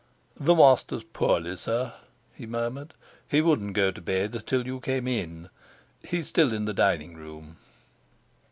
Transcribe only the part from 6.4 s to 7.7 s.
in the diningroom."